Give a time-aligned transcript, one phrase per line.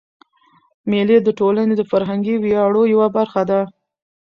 [0.89, 3.61] مېلې د ټولني د فرهنګي ویاړو یوه برخه ده.